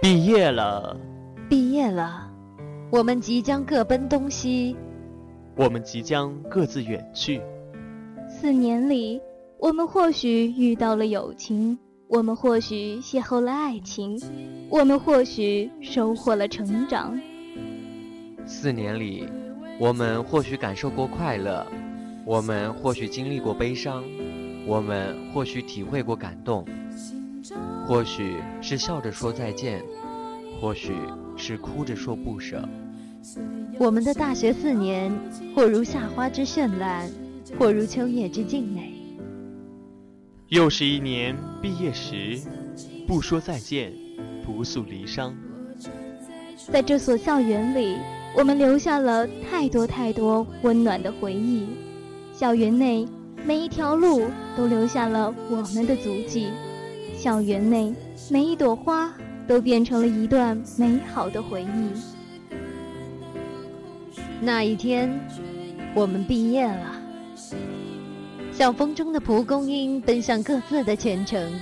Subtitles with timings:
[0.00, 0.96] 毕业了，
[1.48, 2.30] 毕业了，
[2.88, 4.76] 我们即将各奔东西，
[5.56, 7.40] 我们即将各自远去。
[8.28, 9.20] 四年里，
[9.58, 11.76] 我们或许遇到了友情，
[12.06, 14.16] 我们或许邂逅了爱情，
[14.70, 17.20] 我们或许收获了成长。
[18.46, 19.26] 四年里，
[19.80, 21.66] 我们或许感受过快乐，
[22.24, 24.04] 我们或许经历过悲伤，
[24.64, 26.64] 我们或许体会过感动。
[27.88, 29.82] 或许是笑着说再见，
[30.60, 30.92] 或许
[31.38, 32.62] 是哭着说不舍。
[33.78, 35.10] 我们的大学四年，
[35.56, 37.10] 或如夏花之绚烂，
[37.58, 38.92] 或如秋叶之静美。
[40.48, 42.38] 又是一年毕业时，
[43.06, 43.90] 不说再见，
[44.44, 45.32] 不诉离殇。
[46.70, 47.96] 在这所校园里，
[48.36, 51.68] 我们留下了太多太多温暖的回忆。
[52.34, 53.08] 校园内
[53.46, 56.48] 每一条路都留下了我们的足迹。
[57.18, 57.92] 校园内
[58.30, 59.12] 每一朵花
[59.48, 61.90] 都变成了一段美好的回忆。
[64.40, 65.10] 那一天，
[65.96, 66.94] 我们毕业了，
[68.52, 71.52] 像风中的蒲公英奔向各自的前程，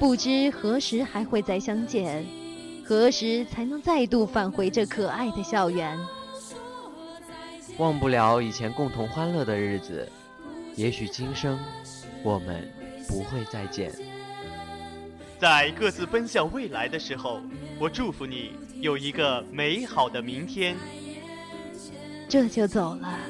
[0.00, 2.26] 不知何时还会再相见，
[2.84, 5.96] 何时才能再度返回这可爱的校园？
[7.78, 10.08] 忘不了以前共同欢乐的日子，
[10.74, 11.56] 也许今生
[12.24, 12.68] 我们
[13.08, 13.92] 不会再见。
[15.44, 17.38] 在各自奔向未来的时候，
[17.78, 20.74] 我祝福你有一个美好的明天。
[22.26, 23.20] 这就走了，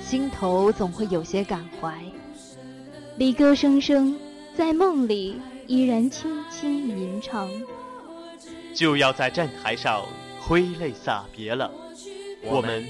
[0.00, 1.96] 心头总会有些感怀。
[3.18, 4.18] 离歌声声，
[4.56, 7.48] 在梦里依然轻轻吟唱。
[8.74, 10.04] 就要在站台上
[10.40, 11.70] 挥泪洒别了，
[12.42, 12.84] 我们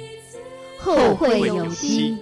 [0.78, 2.16] 后会有期。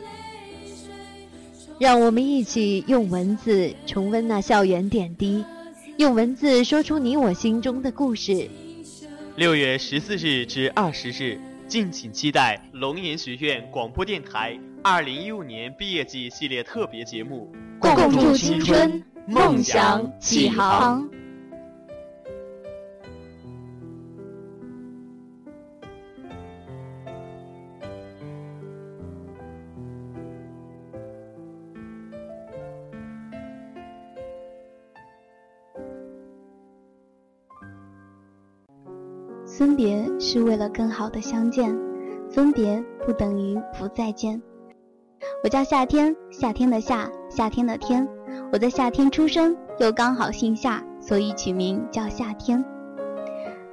[1.78, 5.44] 让我们一起用文字重温那校园点滴。
[5.98, 8.50] 用文字说出你我心中的故事。
[9.36, 21.08] 六月十四日至二十日，敬请期待龙岩学院广播电台二零一五年毕业季系列特别节目，共筑青春，梦想起航。
[39.56, 41.74] 分别是为了更好的相见，
[42.30, 44.42] 分别不等于不再见。
[45.42, 48.06] 我叫夏天，夏天的夏，夏天的天。
[48.52, 52.62] 我在夏天出生，又刚好姓夏，所以取名叫夏天。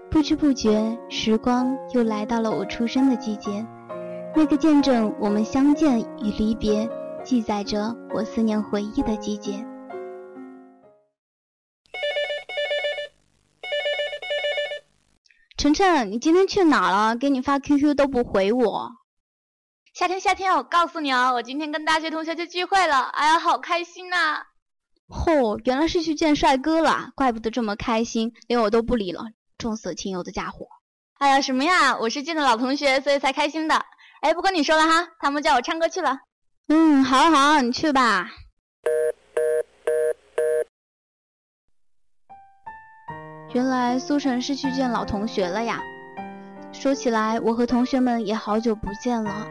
[0.10, 3.66] 不知不觉，时光又来到了我出生的季节，
[4.34, 6.90] 那个见证我们相见与离别，
[7.26, 9.66] 记载着我思念回忆的季节。
[15.64, 17.16] 晨晨，你今天去哪了？
[17.16, 18.92] 给你发 QQ 都不回我。
[19.94, 24.42] 夏天，夏天，我告诉你哦，我今天跟大学同学去聚会了，哎呀，好开心呐！
[25.08, 29.24] 嚯，原来是去见帅哥了，怪不得这么开心，连我都不理了，
[29.58, 30.68] 重色轻友的家伙。
[31.18, 33.86] 哎呀，什么呀，我是见的老同学，所以才开心的。
[34.20, 36.18] 哎，不跟你说了哈，他们叫我唱歌去了。
[36.68, 38.30] 嗯，好好，你去吧。
[43.54, 45.80] 原来苏晨是去见老同学了呀。
[46.72, 49.46] 说起来，我和同学们也好久不见了。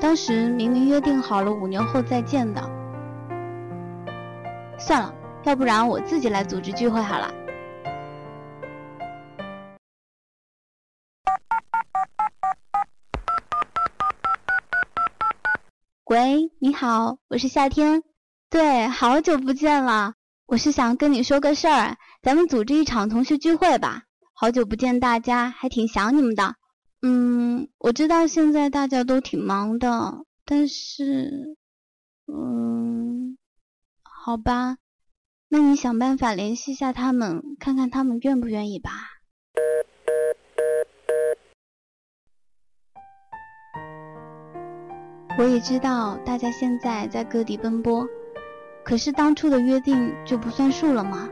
[0.00, 2.62] 当时明明约定好了五年后再见的。
[4.78, 7.30] 算了，要不然我自己来组织聚会好了。
[16.06, 18.02] 喂，你好，我是夏天。
[18.48, 20.14] 对，好久不见了。
[20.46, 24.04] 我是想跟你说个事儿，咱们组织一场同学聚会吧。
[24.32, 26.54] 好久不见，大家还挺想你们的。
[27.02, 31.58] 嗯，我知道现在大家都挺忙的，但是，
[32.26, 33.36] 嗯，
[34.02, 34.78] 好吧，
[35.50, 38.90] 那你想办法联系一下他们，看看他们愿不愿意吧。
[45.36, 48.08] 我也知道大家现在在各地奔波。
[48.82, 51.28] 可是当初的约定就不算数了吗？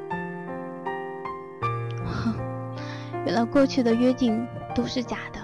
[3.25, 5.41] 原来过去的约定都是假的。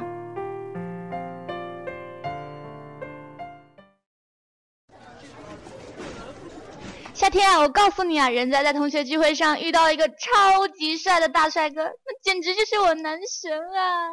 [7.15, 14.09] 夏天啊，我告诉你啊，人家在同学聚会上遇到一个超级帅的大帅哥，那简直就是我男神啊！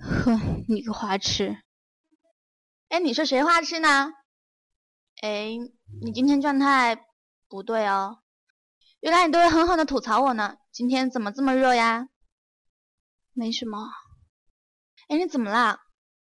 [0.00, 1.56] 呵，你个花痴！
[2.88, 4.12] 哎，你说谁花痴呢？
[5.22, 5.58] 哎。
[6.02, 6.98] 你今天状态
[7.48, 8.18] 不对哦，
[8.98, 10.56] 原来你都会狠狠的吐槽我呢。
[10.72, 12.08] 今天怎么这么热呀？
[13.38, 13.90] 没什么。
[15.08, 15.80] 哎，你怎么啦？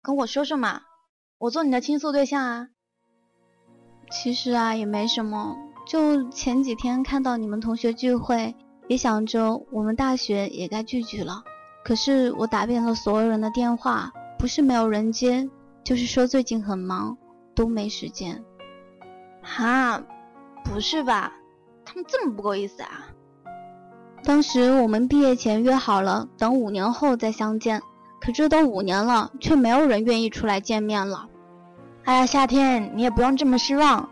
[0.04, 0.82] 跟我说说嘛，
[1.40, 2.68] 我做你的倾诉对象啊。
[4.12, 5.58] 其实啊，也没什么。
[5.88, 8.56] 就前几天看到你们同学聚会，
[8.88, 11.44] 也想着我们大学也该聚聚了。
[11.84, 15.50] 可是我打遍了所有人的电话，不是没有人接，
[15.84, 17.18] 就是说最近很忙，
[17.56, 18.46] 都没时间。
[19.42, 20.04] 哈，
[20.64, 21.34] 不是吧？
[21.84, 23.10] 他们这么不够意思啊？
[24.24, 27.82] 当时我们毕业前约好了，等五年后再相见。
[28.22, 31.28] 可这都五年了，却没有人愿意出来见面了。
[32.04, 34.08] 哎呀，夏天，你也不用这么失望。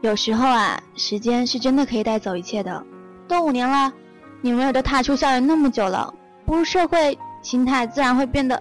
[0.00, 2.84] 有时候啊，时间是真的可以带走一切的。
[3.26, 3.92] 都五年了，
[4.40, 6.14] 你们也都踏出校园那么久了，
[6.46, 8.54] 步入社会，心态自然会变得……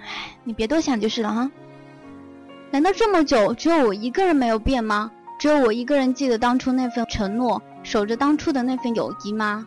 [0.00, 1.50] 哎，你别多想就是了哈。
[2.70, 5.10] 难道这么久只有我一个人没有变吗？
[5.40, 9.66] 只有我一个人记得当初那份承诺，守着当初的那份友谊吗？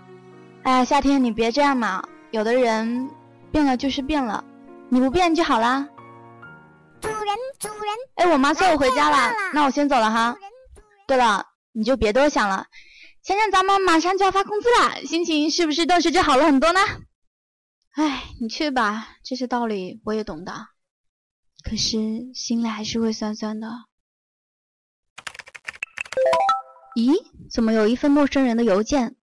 [0.63, 2.01] 哎呀，夏天，你别这样嘛。
[2.31, 3.09] 有的人
[3.51, 4.43] 变了就是变了，
[4.89, 5.87] 你不变就好啦。
[7.01, 7.87] 主人，主人。
[8.15, 10.35] 哎，我妈送我回家了，那我先走了哈。
[11.05, 12.65] 对了，你就别多想了，
[13.23, 16.79] 想想咱们马上就要发工资了，心情是不是顿时就好了很多呢？
[17.95, 20.53] 哎，你去吧，这些道理我也懂的，
[21.69, 21.97] 可是
[22.33, 23.67] 心里还是会酸酸的。
[26.95, 27.13] 咦，
[27.51, 29.17] 怎么有一份陌生人的邮件？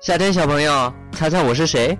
[0.00, 1.96] 夏天小朋友，猜猜我是谁？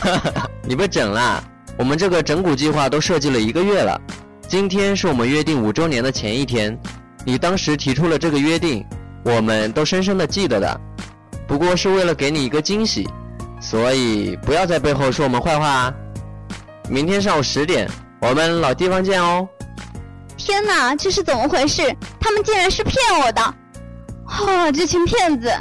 [0.00, 1.44] 哈哈，你被整啦！
[1.76, 4.00] 我们这个整蛊计划都设计了一个月了，
[4.48, 6.74] 今天是我们约定五周年的前一天。
[7.22, 8.82] 你当时提出了这个约定，
[9.26, 10.80] 我们都深深的记得的。
[11.46, 13.06] 不过是为了给你一个惊喜，
[13.60, 15.94] 所以不要在背后说我们坏话啊！
[16.88, 17.86] 明天上午十点，
[18.22, 19.46] 我们老地方见哦。
[20.38, 21.94] 天哪，这是怎么回事？
[22.18, 23.42] 他们竟然是骗我的！
[23.42, 25.52] 啊，这群骗子！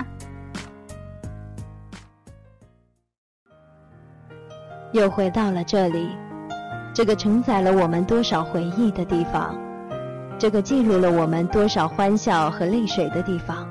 [4.94, 6.08] 又回到了这里，
[6.94, 9.60] 这个承载了我们多少回忆的地方。
[10.38, 13.68] 这个记录了我们多少欢笑和泪水的地方，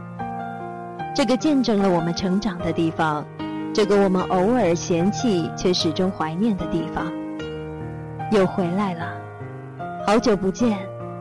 [1.15, 3.25] 这个见证了我们成长的地方，
[3.73, 7.13] 这个我们偶尔嫌弃却始终怀念的地方，
[8.33, 9.15] 又回来了。
[10.05, 10.77] 好久不见，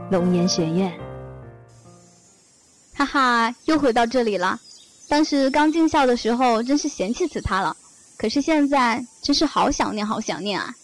[0.10, 0.92] 龙岩学院。
[2.96, 4.58] 哈哈，又回到这里了。
[5.08, 7.76] 当时刚进校的时候，真是嫌弃死他了。
[8.22, 10.76] 可是现在，真是好想念，好想念啊！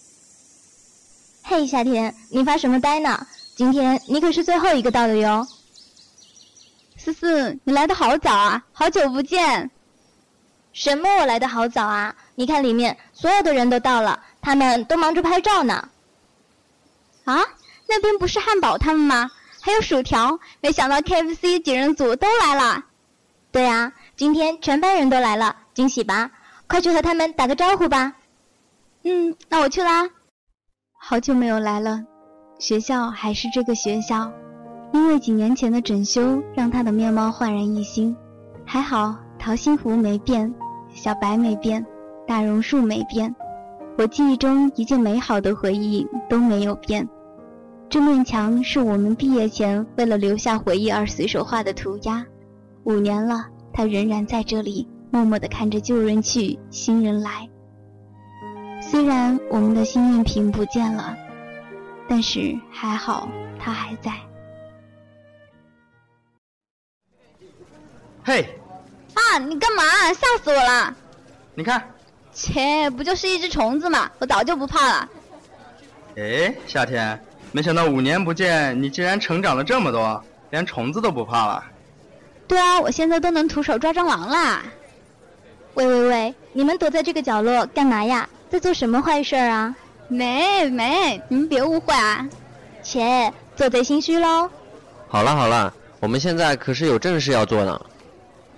[1.43, 3.27] 嘿，夏天，你发什么呆呢？
[3.55, 5.45] 今天你可是最后一个到的哟，
[6.97, 9.69] 思思，你来的好早啊，好久不见。
[10.73, 11.07] 什么？
[11.19, 12.15] 我来的好早啊？
[12.33, 15.87] 你看里面所有的人都到了，他们都忙着拍照呢。
[17.25, 17.37] 啊，
[17.87, 19.29] 那边不是汉堡他们吗？
[19.61, 22.83] 还有薯条，没想到 KFC 几人组都来了。
[23.51, 26.31] 对啊，今天全班人都来了，惊喜吧？
[26.67, 28.13] 快去和他们打个招呼吧。
[29.03, 30.09] 嗯，那我去啦。
[30.99, 32.03] 好久没有来了。
[32.59, 34.31] 学校还是这个学校，
[34.91, 38.15] 因为几年前的整修，让他的面貌焕然一新。
[38.65, 40.53] 还好桃心湖没变，
[40.93, 41.85] 小白没变，
[42.27, 43.33] 大榕树没变，
[43.97, 47.07] 我记忆中一件美好的回忆都没有变。
[47.89, 52.25] 这面墙是我们毕业前为了留下回忆而随手画的涂鸦，
[52.83, 57.47] 五年了，它仍然在这里，默默地看着旧人去，新人来。
[58.81, 61.15] 虽然我们的心愿瓶不见了。
[62.09, 63.27] 但是还好，
[63.59, 64.13] 它还在。
[68.23, 68.57] 嘿，
[69.13, 69.83] 啊，你干嘛？
[70.13, 70.95] 吓死我了！
[71.53, 71.85] 你看，
[72.31, 74.09] 切，不就是一只虫子吗？
[74.19, 75.09] 我早就不怕了。
[76.15, 77.21] 哎，夏天，
[77.51, 81.61] 没想到五年不见，你竟然成长了这么多，连虫子都不怕了。
[82.47, 84.63] 对啊，我现在都能徒手抓蟑螂啦。
[85.77, 88.27] 喂喂喂，你们躲在这个角落干嘛呀？
[88.49, 89.75] 在做什么坏事儿啊？
[90.07, 92.27] 没没，你们别误会啊！
[92.81, 94.49] 切，做贼心虚喽。
[95.07, 97.79] 好了好了，我们现在可是有正事要做呢。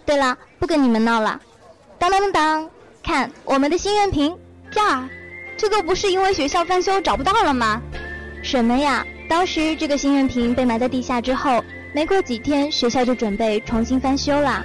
[0.05, 1.37] 对了，不跟你们闹了。
[1.97, 2.69] 当当当，
[3.03, 4.33] 看我们的心愿瓶
[4.77, 5.09] 呀！
[5.57, 7.81] 这个不是因为学校翻修找不到了吗？
[8.41, 9.05] 什么呀？
[9.27, 11.61] 当时这个心愿瓶被埋在地下之后，
[11.93, 14.63] 没过几天学校就准备重新翻修了。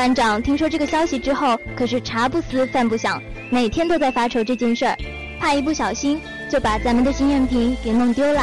[0.00, 4.96] 班长听说这个消息之后，可是茶不思饭不想，每天都在发愁这件事儿。
[5.38, 8.40] 怕一不小心就把咱们的心愿瓶给弄丢了，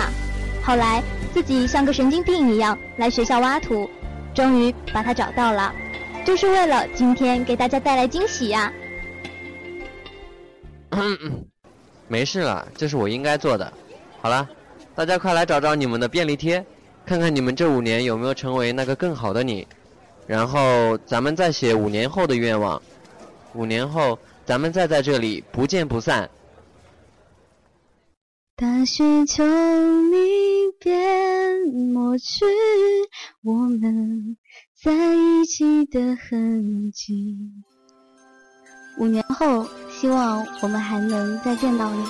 [0.62, 1.02] 后来
[1.34, 3.90] 自己像个神经病一样来学校挖土，
[4.36, 5.74] 终于把它找到了，
[6.24, 8.72] 就是为了今天给大家带来惊喜呀。
[12.08, 13.74] 没事了，这是我应该做的。
[14.22, 14.48] 好了，
[14.94, 16.64] 大家快来找找你们的便利贴，
[17.04, 19.68] 看看你们这五年有没有成为那个更好的你。
[20.28, 22.82] 然后咱们再写五年后的愿望，
[23.54, 26.30] 五年后咱们再在这里不见不散。
[28.58, 30.18] 大雪求你
[30.80, 30.94] 别
[31.72, 32.44] 抹去
[33.44, 34.36] 我们
[34.84, 37.38] 在一起的痕迹。
[39.00, 42.04] 五年后，希望我们还能再见到你。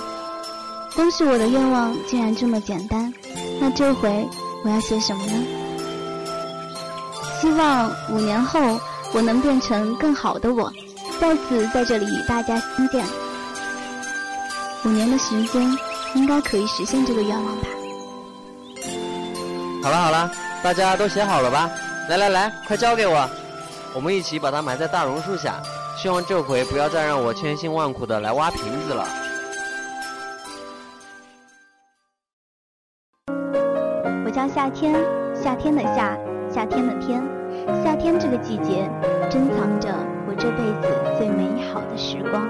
[0.96, 3.14] 当时我的愿望竟然这么简单，
[3.60, 4.26] 那这回
[4.64, 5.67] 我要写什么呢？
[7.40, 8.80] 希望五年后
[9.14, 10.72] 我能变成更好的我，
[11.20, 13.06] 再次在这里与大家相见。
[14.86, 15.78] 五年的时间，
[16.16, 17.68] 应该可以实现这个愿望吧。
[19.84, 20.32] 好了好了，
[20.64, 21.70] 大家都写好了吧？
[22.10, 23.30] 来来来，快交给我，
[23.94, 25.62] 我们一起把它埋在大榕树下。
[25.98, 29.08] 希望这回不要再让我千辛万苦的来挖瓶子了。
[34.26, 34.94] 我叫夏天，
[35.42, 36.16] 夏天的夏，
[36.58, 37.24] 夏天的天，
[37.84, 38.90] 夏天这个季节
[39.30, 39.94] 珍藏着
[40.28, 42.50] 我这辈子最美好的时光。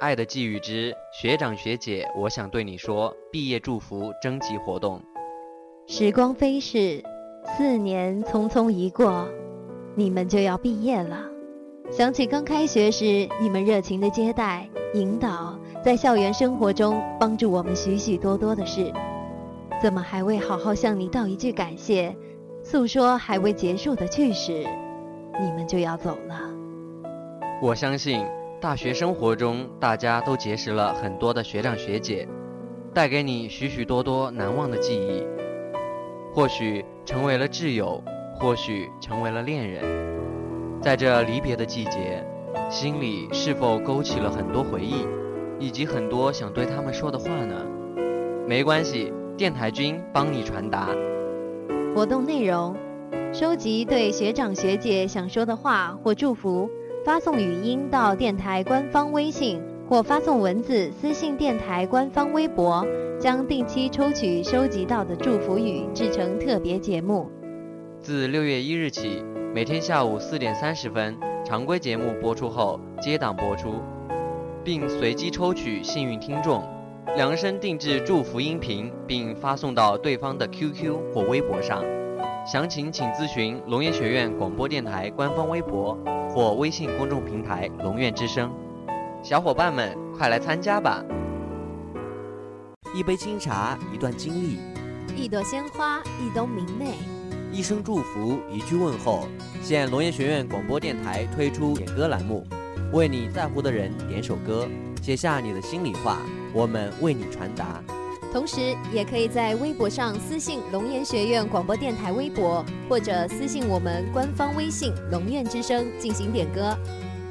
[0.00, 5.00] 爱的寄语之学长学姐，我想对你说，毕业祝福征集活动。
[5.86, 7.00] 时光飞逝，
[7.44, 9.28] 四年匆匆一过，
[9.94, 11.29] 你们就要毕业了。
[11.90, 18.92] 想起刚开学时你们热情的接待、引导，在校园生活中帮助我们许许多多的事，
[19.82, 22.14] 怎么还未好好向你道一句感谢，
[22.62, 24.64] 诉说还未结束的趣事，
[25.40, 26.40] 你们就要走了？
[27.60, 28.24] 我相信。
[28.60, 32.28] 大学生活中，大家都结识了很多的学长学姐，
[32.92, 35.26] 带给你许许多多难忘的记忆。
[36.34, 38.04] 或许成为了挚友，
[38.38, 40.19] 或许成为了恋人。
[40.80, 42.24] 在这离别的季节，
[42.70, 45.06] 心里是否勾起了很多回忆，
[45.58, 47.54] 以及很多想对他们说的话呢？
[48.48, 50.88] 没关系，电台君帮你传达。
[51.94, 52.74] 活动内容：
[53.30, 56.68] 收集对学长学姐想说的话或祝福。
[57.02, 62.86] 发送语音到电台官方微信，或发送文字私信电台官方微博，
[63.18, 67.30] 将定期抽取收集到的祝福语制成特别节目。
[68.00, 69.22] 自六月一日起，
[69.52, 73.82] 每天下午四点三十分，常规节目播出后接档播出，
[74.62, 76.62] 并随机抽取幸运听众，
[77.16, 81.82] 量身定制祝福音频，并发送到对方的 QQ 或微博上。
[82.46, 85.98] 详情请咨询龙岩学院广播电台官方微博。
[86.32, 88.52] 或微信公众平台“龙院之声”，
[89.20, 91.04] 小伙伴们快来参加吧！
[92.94, 94.56] 一杯清茶，一段经历；
[95.16, 96.94] 一朵鲜花，一冬明媚；
[97.52, 99.26] 一声祝福，一句问候。
[99.60, 102.46] 现龙岩学院广播电台推出点歌栏目，
[102.92, 104.68] 为你在乎的人点首歌，
[105.02, 106.18] 写下你的心里话，
[106.52, 107.82] 我们为你传达。
[108.32, 116.76] 同时，也可以在微博上私信龙岩学院广播电台微博，或者私信我们官方微信“龙院之声”进行点歌。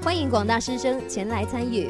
[0.03, 1.87] 欢迎广大师生前来参与。